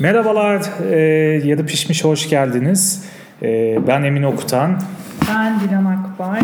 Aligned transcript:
Merhabalar, 0.00 0.62
e, 0.90 0.96
Yarı 1.44 1.66
Pişmiş 1.66 2.04
hoş 2.04 2.28
geldiniz. 2.28 3.04
E, 3.42 3.78
ben 3.88 4.02
Emin 4.02 4.22
Okutan. 4.22 4.80
Ben 5.28 5.60
Dilan 5.60 5.84
Akbay. 5.84 6.40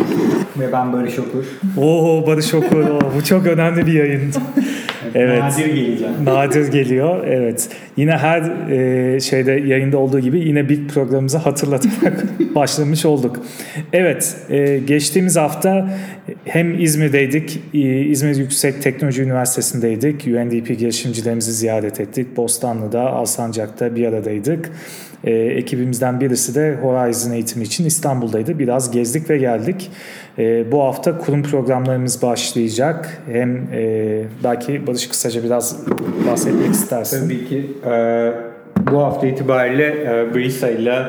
Ve 0.58 0.72
ben 0.72 0.92
Barış 0.92 1.18
Okur. 1.18 1.44
Oo 1.76 2.26
Barış 2.26 2.54
Okur, 2.54 2.80
oo, 2.88 3.00
bu 3.16 3.24
çok 3.24 3.46
önemli 3.46 3.86
bir 3.86 3.92
yayın. 3.92 4.34
Evet. 5.14 5.42
Nadir 5.42 5.66
geleceğim. 5.66 6.14
Nadir 6.24 6.72
geliyor, 6.72 7.26
evet. 7.26 7.68
Yine 7.96 8.12
her 8.12 8.70
e, 8.70 9.20
şeyde 9.20 9.52
yayında 9.52 9.98
olduğu 9.98 10.20
gibi 10.20 10.38
yine 10.38 10.68
bir 10.68 10.88
programımızı 10.88 11.38
hatırlatarak 11.38 12.24
başlamış 12.54 13.04
olduk. 13.04 13.40
Evet, 13.92 14.36
e, 14.50 14.78
geçtiğimiz 14.78 15.36
hafta 15.36 15.90
hem 16.44 16.80
İzmir'deydik, 16.80 17.60
e, 17.74 17.78
İzmir 18.00 18.36
Yüksek 18.36 18.82
Teknoloji 18.82 19.22
Üniversitesi'ndeydik. 19.22 20.26
UNDP 20.26 20.78
girişimcilerimizi 20.78 21.52
ziyaret 21.52 22.00
ettik. 22.00 22.36
Bostanlı'da, 22.36 23.00
Alsancak'ta 23.00 23.96
bir 23.96 24.06
aradaydık. 24.06 24.70
E, 25.24 25.32
ekibimizden 25.32 26.20
birisi 26.20 26.54
de 26.54 26.76
Horizon 26.82 27.32
eğitimi 27.32 27.64
için 27.64 27.84
İstanbul'daydı. 27.84 28.58
Biraz 28.58 28.90
gezdik 28.90 29.30
ve 29.30 29.38
geldik. 29.38 29.90
E, 30.38 30.72
bu 30.72 30.82
hafta 30.82 31.18
kurum 31.18 31.42
programlarımız 31.42 32.22
başlayacak. 32.22 33.22
Hem 33.26 33.56
e, 33.72 34.24
belki 34.44 34.86
Barış 34.86 35.08
kısaca 35.08 35.44
biraz 35.44 35.86
bahsetmek 36.30 36.70
istersin. 36.70 37.24
Tabii 37.24 37.48
ki. 37.48 37.70
E, 37.86 38.32
bu 38.92 38.98
hafta 38.98 39.26
itibariyle 39.26 39.86
e, 39.86 40.34
Brisa 40.34 40.68
ile 40.68 41.06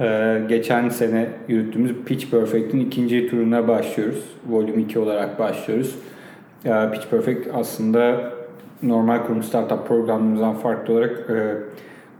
e, 0.00 0.38
geçen 0.48 0.88
sene 0.88 1.26
yürüttüğümüz 1.48 1.92
Pitch 2.06 2.30
Perfect'in 2.30 2.80
ikinci 2.80 3.30
turuna 3.30 3.68
başlıyoruz. 3.68 4.24
Volume 4.48 4.82
2 4.82 4.98
olarak 4.98 5.38
başlıyoruz. 5.38 5.94
E, 6.64 6.90
Pitch 6.92 7.06
Perfect 7.10 7.48
aslında 7.54 8.32
normal 8.82 9.26
kurum 9.26 9.42
startup 9.42 9.88
programlarımızdan 9.88 10.54
farklı 10.54 10.94
olarak 10.94 11.30
e, 11.30 11.54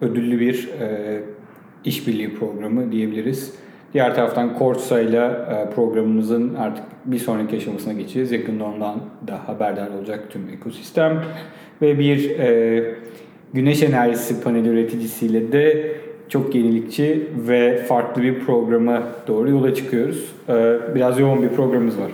ödüllü 0.04 0.40
bir 0.40 0.68
e, 0.80 1.20
işbirliği 1.84 2.34
programı 2.34 2.92
diyebiliriz. 2.92 3.54
Diğer 3.94 4.14
taraftan 4.14 4.56
Corsa 4.58 5.00
ile 5.00 5.24
e, 5.26 5.70
programımızın 5.74 6.54
artık 6.54 6.84
bir 7.04 7.18
sonraki 7.18 7.56
aşamasına 7.56 7.92
geçeceğiz. 7.92 8.32
Yakında 8.32 8.64
ondan 8.64 9.00
da 9.28 9.48
haberdar 9.48 9.88
olacak 9.98 10.24
tüm 10.30 10.48
ekosistem. 10.48 11.24
Ve 11.82 11.98
bir 11.98 12.38
e, 12.38 12.84
güneş 13.52 13.82
enerjisi 13.82 14.42
paneli 14.42 14.68
üreticisiyle 14.68 15.52
de 15.52 15.92
çok 16.28 16.54
yenilikçi 16.54 17.28
ve 17.48 17.76
farklı 17.76 18.22
bir 18.22 18.40
programa 18.40 19.02
doğru 19.26 19.50
yola 19.50 19.74
çıkıyoruz. 19.74 20.32
E, 20.48 20.76
biraz 20.94 21.20
yoğun 21.20 21.42
bir 21.42 21.48
programımız 21.48 21.98
var. 21.98 22.10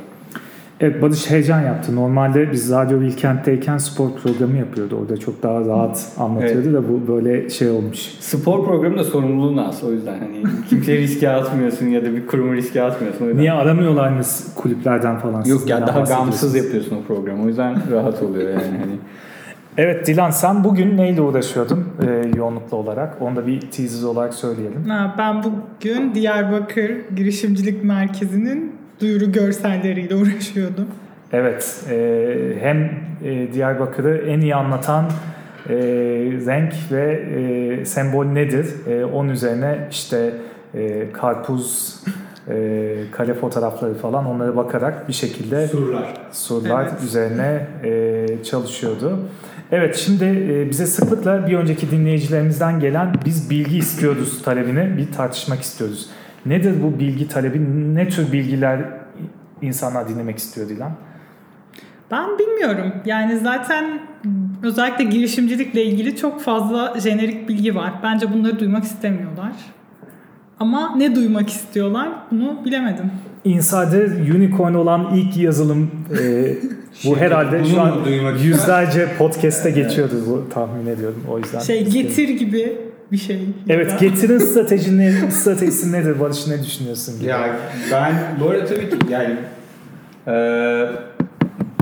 Evet 0.80 1.02
Barış 1.02 1.30
heyecan 1.30 1.60
yaptı. 1.60 1.96
Normalde 1.96 2.52
biz 2.52 2.70
Radyo 2.70 3.00
Bilkent'teyken 3.00 3.78
spor 3.78 4.10
programı 4.22 4.56
yapıyordu. 4.56 4.98
Orada 5.00 5.16
çok 5.16 5.42
daha 5.42 5.60
rahat 5.60 6.12
anlatıyordu 6.18 6.68
evet. 6.68 6.74
da 6.74 6.88
bu 6.88 7.08
böyle 7.08 7.50
şey 7.50 7.70
olmuş. 7.70 7.98
Spor 8.20 8.64
programı 8.64 8.98
da 8.98 9.04
sorumluluğun 9.04 9.56
az 9.56 9.84
o 9.84 9.92
yüzden 9.92 10.18
hani 10.18 10.42
kimseye 10.68 10.98
riske 10.98 11.30
atmıyorsun 11.30 11.86
ya 11.86 12.04
da 12.04 12.12
bir 12.16 12.26
kurumu 12.26 12.54
riske 12.54 12.82
atmıyorsun. 12.82 13.24
O 13.24 13.28
yüzden. 13.28 13.42
Niye 13.42 13.52
aramıyorlar 13.52 14.10
mı 14.10 14.22
kulüplerden 14.54 15.18
falan? 15.18 15.44
Yok 15.44 15.68
ya 15.68 15.86
daha 15.86 16.00
gamsız 16.00 16.54
yapıyorsun 16.54 16.96
o 16.96 17.02
programı 17.06 17.44
o 17.44 17.48
yüzden 17.48 17.76
rahat 17.90 18.22
oluyor 18.22 18.50
yani 18.50 18.78
hani. 18.80 18.98
Evet 19.76 20.06
Dilan 20.06 20.30
sen 20.30 20.64
bugün 20.64 20.96
neyle 20.96 21.20
uğraşıyordun 21.20 21.84
e, 22.06 22.36
yoğunluklu 22.36 22.76
olarak? 22.76 23.22
Onu 23.22 23.36
da 23.36 23.46
bir 23.46 23.60
teaser 23.60 24.06
olarak 24.06 24.34
söyleyelim. 24.34 24.84
Ha, 24.84 25.14
ben 25.18 25.42
bugün 25.42 26.14
Diyarbakır 26.14 26.90
Girişimcilik 27.16 27.84
Merkezi'nin 27.84 28.83
duyuru 29.00 29.32
görselleriyle 29.32 30.14
uğraşıyordum. 30.14 30.86
Evet, 31.32 31.84
e, 31.90 32.56
hem 32.60 32.90
e, 33.24 33.52
Diyarbakır'ı 33.52 34.16
en 34.16 34.40
iyi 34.40 34.54
anlatan 34.54 35.04
e, 35.68 35.74
renk 36.46 36.72
ve 36.92 37.12
e, 37.12 37.84
sembol 37.84 38.24
nedir? 38.24 38.66
E, 38.90 39.04
onun 39.04 39.28
üzerine 39.28 39.88
işte 39.90 40.34
e, 40.74 41.12
karpuz, 41.12 41.96
e, 42.48 42.94
kale 43.12 43.34
fotoğrafları 43.34 43.94
falan 43.94 44.26
onlara 44.26 44.56
bakarak 44.56 45.08
bir 45.08 45.12
şekilde 45.12 45.68
surlar, 45.68 46.14
surlar 46.32 46.82
evet. 46.82 47.02
üzerine 47.02 47.66
e, 47.84 48.26
çalışıyordu. 48.44 49.18
Evet 49.72 49.96
şimdi 49.96 50.24
e, 50.24 50.70
bize 50.70 50.86
sıklıkla 50.86 51.46
bir 51.46 51.54
önceki 51.54 51.90
dinleyicilerimizden 51.90 52.80
gelen 52.80 53.14
biz 53.24 53.50
bilgi 53.50 53.78
istiyoruz 53.78 54.42
talebini 54.42 54.96
bir 54.96 55.12
tartışmak 55.12 55.60
istiyoruz. 55.60 56.08
Nedir 56.46 56.74
bu 56.82 56.98
bilgi 56.98 57.28
talebi? 57.28 57.60
Ne 57.94 58.08
tür 58.08 58.32
bilgiler 58.32 58.80
insanlar 59.62 60.08
dinlemek 60.08 60.38
istiyor 60.38 60.68
Dilan? 60.68 60.92
Ben 62.10 62.38
bilmiyorum. 62.38 62.92
Yani 63.06 63.38
zaten 63.38 64.00
özellikle 64.62 65.04
girişimcilikle 65.04 65.84
ilgili 65.84 66.16
çok 66.16 66.40
fazla 66.40 67.00
jenerik 67.00 67.48
bilgi 67.48 67.74
var. 67.74 67.92
Bence 68.02 68.32
bunları 68.32 68.58
duymak 68.58 68.84
istemiyorlar. 68.84 69.52
Ama 70.60 70.96
ne 70.96 71.14
duymak 71.14 71.48
istiyorlar 71.48 72.08
bunu 72.30 72.64
bilemedim. 72.64 73.10
Insider 73.44 74.34
Unicorn 74.34 74.74
olan 74.74 75.14
ilk 75.14 75.36
yazılım 75.36 75.90
e, 76.20 76.54
bu 77.04 77.16
herhalde 77.16 77.64
şu 77.64 77.80
an 77.80 77.92
yüzlerce 78.42 79.08
podcast'te 79.18 79.70
geçiyordu 79.70 80.14
bu 80.28 80.48
tahmin 80.54 80.86
ediyorum 80.86 81.24
o 81.30 81.38
yüzden. 81.38 81.58
Şey 81.58 81.90
getir 81.90 82.28
gibi 82.28 82.76
bir 83.14 83.18
şey. 83.18 83.40
Evet 83.68 84.00
getirin 84.00 84.38
stratejini, 84.50 85.12
stratejisi 85.30 85.92
nedir 85.92 86.20
Barış 86.20 86.46
ne 86.46 86.62
düşünüyorsun? 86.62 87.18
Gibi? 87.20 87.30
Ya 87.30 87.56
ben 87.92 88.14
bu 88.40 88.50
arada 88.50 88.64
tabii 88.64 88.88
ki 88.88 88.96
yani 89.10 89.34
e, 90.26 90.34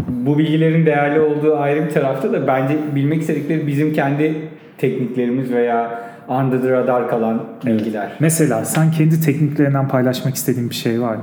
bu 0.08 0.38
bilgilerin 0.38 0.86
değerli 0.86 1.20
olduğu 1.20 1.56
ayrı 1.56 1.86
bir 1.86 1.90
tarafta 1.90 2.32
da 2.32 2.46
bence 2.46 2.78
bilmek 2.94 3.20
istedikleri 3.20 3.66
bizim 3.66 3.92
kendi 3.92 4.34
tekniklerimiz 4.78 5.52
veya 5.52 6.04
under 6.28 6.62
the 6.62 6.70
radar 6.70 7.08
kalan 7.08 7.44
bilgiler. 7.66 8.06
Evet. 8.06 8.20
Mesela 8.20 8.64
sen 8.64 8.90
kendi 8.90 9.20
tekniklerinden 9.20 9.88
paylaşmak 9.88 10.34
istediğin 10.34 10.70
bir 10.70 10.74
şey 10.74 11.00
var 11.00 11.16
mı? 11.16 11.22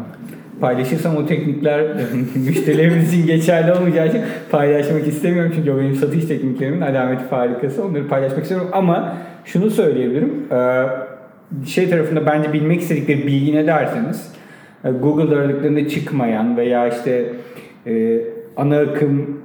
paylaşırsam 0.61 1.17
o 1.17 1.25
teknikler 1.25 1.81
müşterilerimizin 2.45 3.25
geçerli 3.27 3.73
olmayacağı 3.73 4.07
için 4.07 4.21
paylaşmak 4.51 5.07
istemiyorum. 5.07 5.51
Çünkü 5.55 5.71
o 5.71 5.77
benim 5.77 5.95
satış 5.95 6.25
tekniklerimin 6.25 6.81
alameti 6.81 7.23
farikası. 7.23 7.83
Onları 7.83 8.07
paylaşmak 8.07 8.41
istiyorum 8.41 8.67
ama 8.71 9.17
şunu 9.51 9.69
söyleyebilirim. 9.69 10.47
Şey 11.65 11.89
tarafında 11.89 12.25
bence 12.25 12.53
bilmek 12.53 12.81
istedikleri 12.81 13.27
bilgi 13.27 13.55
ne 13.55 13.67
derseniz 13.67 14.33
Google 15.01 15.35
aralıklarında 15.35 15.87
çıkmayan 15.87 16.57
veya 16.57 16.87
işte 16.87 17.25
ana 18.57 18.77
akım 18.77 19.41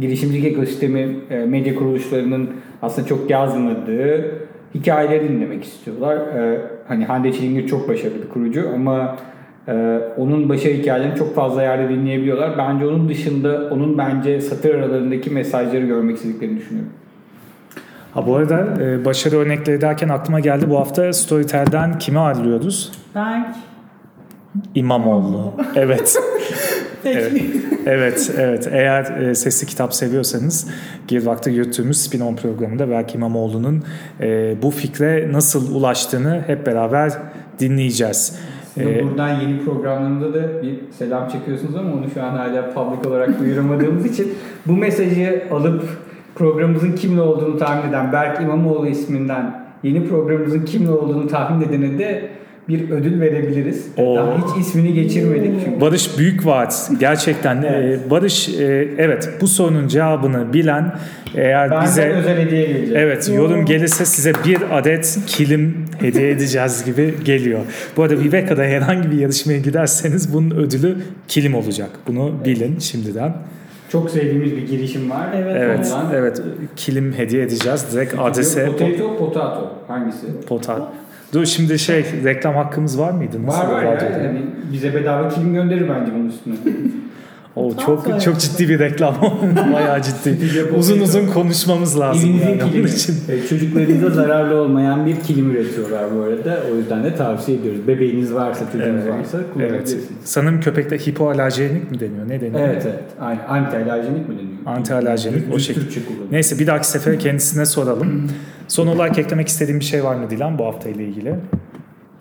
girişimcilik 0.00 0.44
ekosistemi 0.44 1.16
medya 1.46 1.74
kuruluşlarının 1.74 2.50
aslında 2.82 3.08
çok 3.08 3.30
yazmadığı 3.30 4.24
hikayeleri 4.74 5.28
dinlemek 5.28 5.64
istiyorlar. 5.64 6.18
Hani 6.88 7.04
Hande 7.04 7.32
Çilingir 7.32 7.68
çok 7.68 7.88
başarılı 7.88 8.22
bir 8.22 8.28
kurucu 8.28 8.70
ama 8.74 9.16
ee, 9.68 10.00
onun 10.16 10.48
başarı 10.48 10.74
hikayelerini 10.74 11.18
çok 11.18 11.34
fazla 11.34 11.62
yerde 11.62 11.88
dinleyebiliyorlar. 11.88 12.58
Bence 12.58 12.86
onun 12.86 13.08
dışında 13.08 13.68
onun 13.70 13.98
bence 13.98 14.40
satır 14.40 14.74
aralarındaki 14.74 15.30
mesajları 15.30 15.86
görmek 15.86 16.16
istediklerini 16.16 16.58
düşünüyorum. 16.58 16.92
Ha 18.16 18.26
bu 18.26 18.36
arada 18.36 18.82
e, 18.82 19.04
başarı 19.04 19.36
örnekleri 19.36 19.80
derken 19.80 20.08
aklıma 20.08 20.40
geldi. 20.40 20.70
Bu 20.70 20.78
hafta 20.78 21.12
Storytel'den 21.12 21.98
kimi 21.98 22.18
ağırlıyoruz? 22.18 22.92
Berk. 23.14 23.56
İmamoğlu. 24.74 25.54
evet. 25.74 26.18
evet, 27.04 27.42
evet, 27.86 28.30
evet. 28.38 28.68
Eğer 28.72 29.20
e, 29.20 29.34
sesli 29.34 29.66
kitap 29.66 29.94
seviyorsanız 29.94 30.70
Girvak'ta 31.08 31.50
yürüttüğümüz 31.50 31.96
Spin-On 31.96 32.36
programında 32.36 32.90
belki 32.90 33.14
İmamoğlu'nun 33.14 33.84
e, 34.20 34.54
bu 34.62 34.70
fikre 34.70 35.32
nasıl 35.32 35.74
ulaştığını 35.74 36.42
hep 36.46 36.66
beraber 36.66 37.12
dinleyeceğiz. 37.58 38.38
Ee, 38.78 39.04
buradan 39.04 39.40
yeni 39.40 39.64
programlarında 39.64 40.34
da 40.34 40.62
bir 40.62 40.74
selam 40.98 41.28
çekiyorsunuz 41.28 41.76
ama 41.76 41.92
onu 41.92 42.10
şu 42.14 42.22
an 42.22 42.30
hala 42.30 42.74
public 42.74 43.08
olarak 43.08 43.40
duyuramadığımız 43.40 44.06
için 44.06 44.34
bu 44.66 44.72
mesajı 44.72 45.44
alıp 45.50 45.82
programımızın 46.36 46.92
kimle 46.92 47.20
olduğunu 47.20 47.58
tahmin 47.58 47.90
eden 47.90 48.12
Berk 48.12 48.40
İmamoğlu 48.40 48.86
isminden 48.86 49.66
yeni 49.82 50.08
programımızın 50.08 50.64
kimle 50.64 50.90
olduğunu 50.90 51.28
tahmin 51.28 51.68
edene 51.68 51.98
de 51.98 52.30
bir 52.68 52.90
ödül 52.90 53.20
verebiliriz. 53.20 53.88
Oo. 53.96 54.16
Daha 54.16 54.36
hiç 54.38 54.66
ismini 54.66 54.94
geçirmedik 54.94 55.52
çünkü. 55.64 55.80
Barış 55.80 56.18
büyük 56.18 56.46
vaat. 56.46 56.90
Gerçekten 57.00 57.62
evet. 57.62 58.00
e, 58.06 58.10
Barış 58.10 58.48
e, 58.48 58.88
evet 58.98 59.30
bu 59.40 59.48
sorunun 59.48 59.88
cevabını 59.88 60.52
bilen 60.52 60.94
eğer 61.34 61.70
ben 61.70 61.84
bize 61.84 62.08
özel 62.08 62.46
hediye 62.46 62.66
gelecek. 62.66 62.96
Evet 62.96 63.30
yorum 63.34 63.64
gelirse 63.64 64.04
size 64.04 64.32
bir 64.46 64.78
adet 64.78 65.18
kilim 65.26 65.84
hediye 66.00 66.30
edeceğiz 66.30 66.84
gibi 66.84 67.14
geliyor. 67.24 67.60
Bu 67.96 68.02
arada 68.02 68.18
Viveka'da 68.18 68.62
herhangi 68.62 69.10
bir 69.10 69.18
yarışmaya 69.18 69.58
giderseniz 69.58 70.34
bunun 70.34 70.50
ödülü 70.50 70.96
kilim 71.28 71.54
olacak. 71.54 71.90
Bunu 72.06 72.32
bilin 72.44 72.78
şimdiden. 72.78 73.32
Çok 73.96 74.10
sevdiğimiz 74.10 74.56
bir 74.56 74.68
girişim 74.68 75.10
var. 75.10 75.28
Evet. 75.36 75.56
Evet, 75.58 75.92
evet 76.14 76.42
kilim 76.76 77.12
hediye 77.12 77.42
edeceğiz. 77.42 77.86
Direkt 77.92 78.14
adrese 78.18 78.66
Potato, 78.66 79.16
potato. 79.16 79.72
Hangisi? 79.88 80.40
Potato. 80.48 80.88
Dur 81.32 81.46
şimdi 81.46 81.78
şey 81.78 82.04
reklam 82.24 82.54
hakkımız 82.54 82.98
var 82.98 83.10
mıydı? 83.10 83.46
Nasıl 83.46 83.68
var 83.68 83.84
var 83.84 84.00
ya. 84.00 84.10
Yani 84.24 84.42
bize 84.72 84.94
bedava 84.94 85.28
kilim 85.28 85.54
gönderir 85.54 85.88
bence 85.88 86.12
bunun 86.14 86.28
üstüne. 86.28 86.54
O 87.56 87.76
çok 87.86 88.20
çok 88.22 88.40
ciddi 88.40 88.68
bir 88.68 88.78
reklam. 88.78 89.14
Bayağı 89.74 90.02
ciddi. 90.02 90.38
Uzun 90.78 91.00
uzun 91.00 91.26
konuşmamız 91.26 92.00
lazım 92.00 92.30
Evinizin 92.30 92.48
yani 92.48 92.70
kilimi. 92.70 92.90
için. 92.90 93.14
E, 93.28 93.46
Çocuklarınıza 93.48 94.10
zararlı 94.10 94.60
olmayan 94.60 95.06
bir 95.06 95.16
kilim 95.20 95.50
üretiyorlar 95.50 96.04
bu 96.16 96.20
arada. 96.22 96.62
O 96.72 96.76
yüzden 96.76 97.04
de 97.04 97.14
tavsiye 97.14 97.58
ediyoruz. 97.58 97.88
Bebeğiniz 97.88 98.34
varsa, 98.34 98.64
çocuğunuz 98.72 99.02
Evet. 99.04 99.12
varsa 99.14 99.38
Evet. 99.38 99.52
kullanabilirsiniz. 99.54 100.04
Sanırım 100.24 100.60
köpekte 100.60 100.98
hipoalerjenik 100.98 101.90
mi 101.90 102.00
deniyor? 102.00 102.28
Ne 102.28 102.40
deniyor? 102.40 102.68
Evet 102.68 102.82
evet. 102.86 103.04
Aynen. 103.20 103.40
Antialerjenik 103.48 104.28
mi 104.28 104.34
deniyor? 104.38 104.58
Antialerjenik, 104.66 105.54
o 105.54 105.58
şekilde. 105.58 105.86
Neyse 106.30 106.58
bir 106.58 106.66
dahaki 106.66 106.86
sefer 106.88 107.18
kendisine 107.18 107.66
soralım. 107.66 108.30
Son 108.68 108.86
olarak 108.86 109.18
eklemek 109.18 109.48
istediğim 109.48 109.80
bir 109.80 109.84
şey 109.84 110.04
var 110.04 110.14
mı 110.14 110.30
Dilan 110.30 110.58
bu 110.58 110.64
hafta 110.66 110.88
ile 110.88 111.04
ilgili? 111.04 111.34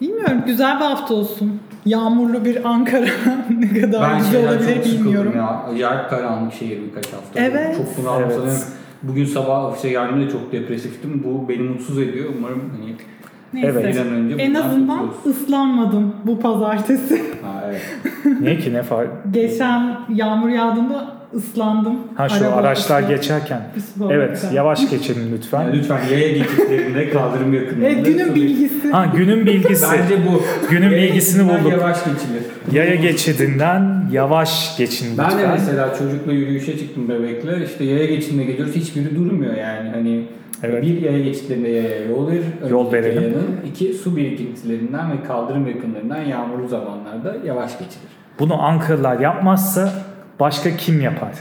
Bilmiyorum 0.02 0.38
güzel 0.46 0.76
bir 0.80 0.86
hafta 0.86 1.14
olsun. 1.14 1.60
Yağmurlu 1.86 2.46
bir 2.46 2.66
Ankara 2.70 3.06
ne 3.60 3.82
kadar 3.82 4.12
Ben 4.12 4.18
güzel 4.18 4.44
olabilir 4.50 4.76
çok 4.76 4.86
bilmiyorum. 4.86 5.34
Ya. 5.36 5.64
Acayip 5.74 6.10
karanlık 6.10 6.54
şehir 6.54 6.82
birkaç 6.82 7.14
hafta. 7.14 7.40
Evet. 7.40 7.78
Çok 7.78 7.98
bunaldım 8.04 8.24
Evet. 8.26 8.36
sanıyorum. 8.36 8.62
Bugün 9.04 9.26
sabah 9.26 9.66
ofise 9.66 9.90
geldiğimde 9.90 10.32
çok 10.32 10.52
depresiftim. 10.52 11.24
Bu 11.26 11.50
beni 11.50 11.62
mutsuz 11.64 12.00
ediyor. 12.00 12.26
Umarım 12.40 12.62
hani 12.76 12.96
Neyse. 13.54 13.68
Evet. 13.82 13.96
bir 13.96 14.00
an 14.02 14.08
önce 14.08 14.36
En 14.44 14.54
azından 14.54 15.00
kurtuluruz. 15.08 15.42
ıslanmadım 15.42 16.16
bu 16.24 16.40
pazartesi. 16.40 17.16
Ha 17.44 17.64
evet. 17.70 17.82
Niye 18.42 18.58
ki 18.58 18.74
ne 18.74 18.84
fark? 18.84 19.10
Geçen 19.32 19.98
yağmur 20.10 20.50
yağdığında 20.50 21.08
ıslandım. 21.36 21.96
Ha 22.16 22.30
şu 22.30 22.46
Araba 22.46 22.56
araçlar 22.56 23.00
ıslandı. 23.00 23.16
geçerken. 23.16 23.62
Evet 24.10 24.46
yavaş 24.54 24.90
geçelim 24.90 25.22
lütfen. 25.38 25.62
Yani 25.64 25.78
lütfen 25.78 26.00
yaya 26.12 26.32
geçitlerinde 26.32 27.10
kaldırım 27.10 27.54
yakınında. 27.54 27.88
Evet, 27.88 28.06
günün 28.06 28.36
bilgisi. 28.36 28.92
Ha 28.92 29.06
günün 29.18 29.46
bilgisi. 29.46 29.86
Bence 29.94 30.18
bu. 30.28 30.42
Günün 30.70 30.90
Yaya 30.90 31.04
bilgisini 31.04 31.50
bulduk. 31.50 31.72
Yavaş 31.72 31.98
geçilir. 32.06 32.44
Yaya 32.72 32.96
geçidinden 32.96 34.10
yavaş 34.12 34.78
geçin 34.78 35.18
Ben 35.18 35.32
de 35.32 35.34
lütfen. 35.36 35.52
mesela 35.52 35.96
çocukla 36.00 36.32
yürüyüşe 36.32 36.78
çıktım 36.80 37.10
bebekle. 37.10 37.66
İşte 37.66 37.84
yaya 37.84 38.06
geçidine 38.06 38.44
gidiyoruz. 38.44 38.76
Hiçbiri 38.76 39.16
durmuyor 39.16 39.54
yani. 39.56 39.90
Hani 39.90 40.24
Evet. 40.64 40.84
bir 40.84 41.02
yaya 41.02 41.20
geçitlerinde 41.24 41.70
yaya 41.70 42.06
yol 42.10 42.32
verir. 42.32 42.44
Yol 42.70 42.92
verelim. 42.94 43.22
yayanın. 43.24 43.46
İki 43.70 43.94
su 43.94 44.16
birikintilerinden 44.18 45.12
ve 45.12 45.24
kaldırım 45.28 45.68
yakınlarından 45.68 46.22
yağmurlu 46.22 46.68
zamanlarda 46.68 47.36
yavaş 47.46 47.72
geçilir. 47.72 48.10
Bunu 48.40 48.62
Ankaralılar 48.64 49.20
yapmazsa 49.20 49.94
başka 50.40 50.78
kim 50.78 51.02
yapar? 51.02 51.32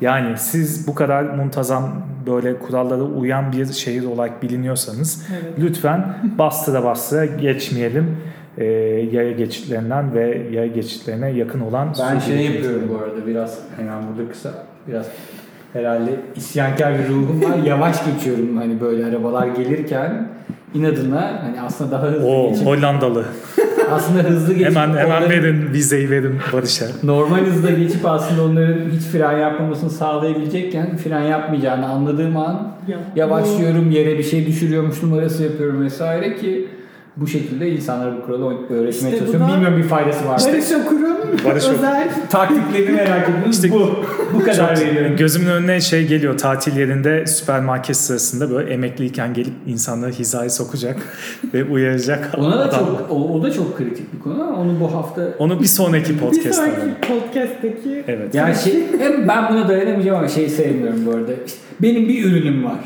Yani 0.00 0.38
siz 0.38 0.88
bu 0.88 0.94
kadar 0.94 1.22
muntazam 1.22 1.92
böyle 2.26 2.58
kurallara 2.58 3.02
uyan 3.02 3.52
bir 3.52 3.66
şehir 3.66 4.04
olarak 4.04 4.42
biliniyorsanız 4.42 5.26
Evet. 5.32 5.54
lütfen 5.58 6.16
bastıra 6.38 6.84
bastıra 6.84 7.24
geçmeyelim 7.24 8.16
e, 8.58 8.64
yaya 9.12 9.32
geçitlerinden 9.32 10.14
ve 10.14 10.42
yaya 10.52 10.66
geçitlerine 10.66 11.30
yakın 11.30 11.60
olan 11.60 11.94
Ben 12.00 12.18
şey 12.18 12.44
yapıyorum 12.44 12.82
bu 12.92 13.04
arada 13.04 13.26
biraz 13.26 13.58
hemen 13.76 14.02
burada 14.08 14.32
kısa 14.32 14.50
biraz 14.88 15.06
herhalde 15.72 16.10
isyankar 16.36 16.98
bir 16.98 17.08
ruhum 17.08 17.42
var. 17.42 17.56
Yavaş 17.64 18.04
geçiyorum 18.04 18.56
hani 18.56 18.80
böyle 18.80 19.06
arabalar 19.06 19.46
gelirken 19.46 20.28
inadına 20.74 21.40
hani 21.42 21.60
aslında 21.60 21.90
daha 21.90 22.02
hızlı 22.02 22.26
O 22.26 22.48
geçip 22.48 22.66
Hollandalı. 22.66 23.24
Aslında 23.94 24.22
hızlı 24.22 24.54
geçip 24.54 24.76
Hemen 24.76 24.88
hemen 24.88 25.04
onların- 25.06 25.30
verin 25.30 25.72
vizeyi 25.72 26.10
verin 26.10 26.34
Barış'a. 26.52 26.86
normal 27.02 27.38
hızda 27.38 27.70
geçip 27.70 28.06
aslında 28.06 28.42
onların 28.44 28.90
hiç 28.90 29.02
fren 29.02 29.38
yapmamasını 29.38 29.90
sağlayabilecekken 29.90 30.96
fren 30.96 31.22
yapmayacağını 31.22 31.86
anladığım 31.86 32.36
an 32.36 32.72
Ya. 32.88 32.98
yavaşlıyorum 33.16 33.90
yere 33.90 34.18
bir 34.18 34.22
şey 34.22 34.46
düşürüyormuş 34.46 35.02
numarası 35.02 35.42
yapıyorum 35.42 35.84
vesaire 35.84 36.36
ki 36.36 36.66
bu 37.16 37.26
şekilde 37.26 37.70
insanlara 37.70 38.16
bu 38.16 38.26
kuralı 38.26 38.44
öğretmeye 38.68 38.88
İşte 38.90 39.10
çalışıyorum. 39.18 39.40
da- 39.48 39.52
Bilmiyorum 39.52 39.78
bir 39.78 39.82
faydası 39.88 40.28
var. 40.28 40.38
mı? 40.40 40.44
Barış 40.52 40.72
Okur'un 40.72 41.12
Barış 41.44 41.64
özel 41.68 42.08
Taktiklerini 42.30 42.92
merak 42.92 43.28
ediyorsunuz. 43.28 43.56
İşte 43.56 43.70
bu. 43.70 43.90
Bu 44.34 44.44
kadar 44.44 44.80
veriyorum. 44.80 45.16
gözümün 45.16 45.46
önüne 45.50 45.80
şey 45.80 46.06
geliyor 46.06 46.38
tatil 46.38 46.76
yerinde 46.76 47.26
süpermarket 47.26 47.96
sırasında 47.96 48.50
böyle 48.50 48.70
emekliyken 48.74 49.34
gelip 49.34 49.52
insanları 49.66 50.10
hizaya 50.12 50.50
sokacak 50.50 50.96
ve 51.54 51.64
uyaracak 51.64 52.30
Ona 52.38 52.58
da 52.58 52.64
adam. 52.64 52.78
çok 52.80 53.06
o, 53.10 53.14
o 53.34 53.42
da 53.42 53.52
çok 53.52 53.78
kritik 53.78 54.14
bir 54.14 54.20
konu 54.20 54.42
ama 54.42 54.56
onu 54.60 54.80
bu 54.80 54.94
hafta 54.94 55.28
Onu 55.38 55.60
bir 55.60 55.64
sonraki 55.64 56.14
bir 56.14 56.18
podcast'ta. 56.18 56.52
sonraki 56.52 56.76
verelim. 56.76 56.94
podcast'teki 57.08 58.04
Evet. 58.08 58.34
yani 58.34 58.54
şey 58.56 58.74
hem 58.98 59.28
ben 59.28 59.52
buna 59.52 59.68
dayanamayacağım 59.68 60.18
ama 60.18 60.28
şey 60.28 60.48
sevmiyorum 60.48 61.06
bu 61.06 61.10
arada. 61.10 61.32
İşte 61.46 61.58
benim 61.82 62.08
bir 62.08 62.24
ürünüm 62.24 62.64
var. 62.64 62.78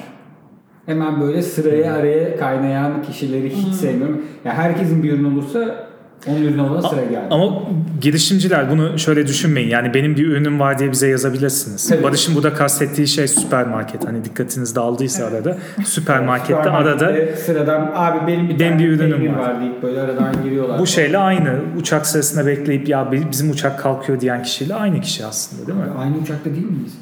Hemen 0.86 1.20
böyle 1.20 1.42
sıraya 1.42 1.94
araya 1.94 2.36
kaynayan 2.36 3.02
kişileri 3.02 3.56
hiç 3.56 3.74
sevmiyorum. 3.74 4.22
Yani 4.44 4.56
herkesin 4.56 5.02
bir 5.02 5.12
ürün 5.12 5.24
olursa 5.24 5.86
onun 6.26 6.42
ürünü 6.42 6.60
olana 6.60 6.82
sıra 6.88 7.04
geldi. 7.04 7.26
Ama 7.30 7.62
girişimciler 8.00 8.70
bunu 8.70 8.98
şöyle 8.98 9.26
düşünmeyin. 9.26 9.68
Yani 9.68 9.94
benim 9.94 10.16
bir 10.16 10.26
ürünüm 10.26 10.60
var 10.60 10.78
diye 10.78 10.92
bize 10.92 11.08
yazabilirsiniz. 11.08 11.88
Tabii. 11.88 12.02
Barış'ın 12.02 12.34
burada 12.34 12.54
kastettiği 12.54 13.06
şey 13.08 13.28
süpermarket. 13.28 14.06
Hani 14.08 14.24
dikkatiniz 14.24 14.76
dağıldıysa 14.76 15.24
arada. 15.26 15.56
Süpermarkette 15.84 16.70
arada 16.70 17.36
sıradan 17.36 17.92
abi 17.94 18.26
benim 18.26 18.48
bir 18.48 18.58
Benim 18.58 18.78
bir 18.78 18.88
ürünüm 18.88 19.34
var." 19.34 19.38
var 19.38 19.60
deyip 19.60 19.82
böyle 19.82 20.00
aradan 20.00 20.42
giriyorlar. 20.44 20.78
bu 20.78 20.86
şeyle 20.86 21.18
aynı. 21.18 21.54
Uçak 21.78 22.06
sırasında 22.06 22.46
bekleyip 22.46 22.88
ya 22.88 23.12
bizim 23.30 23.50
uçak 23.50 23.78
kalkıyor 23.78 24.20
diyen 24.20 24.42
kişiyle 24.42 24.74
aynı 24.74 25.00
kişi 25.00 25.24
aslında 25.24 25.66
değil 25.66 25.78
mi? 25.78 25.84
Aynı 25.98 26.16
uçakta 26.16 26.50
değil 26.50 26.70
miyiz? 26.70 26.92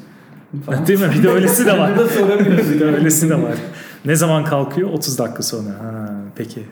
Falan. 0.65 0.87
Değil 0.87 0.99
mi? 1.01 1.07
Bir 1.17 1.23
de 1.23 1.29
öylesi 1.29 1.65
de 1.65 1.77
var. 1.77 1.91
Bunu 1.97 2.05
da 2.05 2.09
soramıyoruz. 2.09 2.73
Bir 2.73 2.79
de 2.79 2.85
öylesi 2.85 3.29
de 3.29 3.35
var. 3.35 3.53
Ne 4.05 4.15
zaman 4.15 4.43
kalkıyor? 4.45 4.89
30 4.93 5.19
dakika 5.19 5.43
sonra. 5.43 5.69
Ha, 5.69 6.09
peki. 6.35 6.63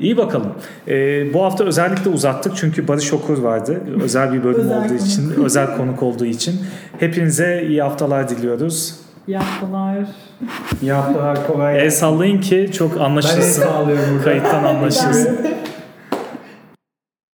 İyi 0.00 0.16
bakalım. 0.16 0.52
Ee, 0.88 1.34
bu 1.34 1.44
hafta 1.44 1.64
özellikle 1.64 2.10
uzattık 2.10 2.52
çünkü 2.56 2.88
Barış 2.88 3.12
Okur 3.12 3.38
vardı. 3.38 3.80
Özel 4.02 4.32
bir 4.32 4.44
bölüm 4.44 4.60
Özel 4.60 4.78
olduğu 4.78 4.88
konuk. 4.88 5.00
için, 5.06 5.30
özel 5.44 5.76
konuk 5.76 6.02
olduğu 6.02 6.24
için. 6.24 6.60
Hepinize 7.00 7.64
iyi 7.68 7.82
haftalar 7.82 8.28
diliyoruz. 8.28 8.94
yaptılar. 9.28 9.96
İyi 10.82 10.92
haftalar 10.92 11.46
kolay 11.46 11.76
El 11.78 11.82
gelsin. 11.82 11.98
sallayın 12.00 12.40
ki 12.40 12.70
çok 12.72 12.94
Ben 12.94 12.98
el 13.00 13.04
anlaşılsın. 13.04 13.62
sağlıyorum 13.62 14.04
burada. 14.12 14.24
Kayıttan 14.24 14.64
anlaşılsın. 14.74 15.38